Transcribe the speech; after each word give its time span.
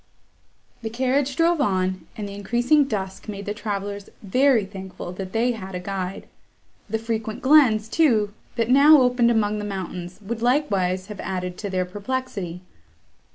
The 0.81 0.89
carriage 0.89 1.35
drove 1.35 1.61
on, 1.61 2.07
and 2.17 2.27
the 2.27 2.33
increasing 2.33 2.85
dusk 2.85 3.27
made 3.29 3.45
the 3.45 3.53
travellers 3.53 4.09
very 4.23 4.65
thankful 4.65 5.11
that 5.11 5.31
they 5.31 5.51
had 5.51 5.75
a 5.75 5.79
guide; 5.79 6.27
the 6.89 6.97
frequent 6.97 7.43
glens, 7.43 7.87
too, 7.87 8.33
that 8.55 8.67
now 8.71 8.99
opened 8.99 9.29
among 9.29 9.59
the 9.59 9.63
mountains, 9.63 10.19
would 10.23 10.41
likewise 10.41 11.05
have 11.05 11.19
added 11.19 11.55
to 11.59 11.69
their 11.69 11.85
perplexity. 11.85 12.61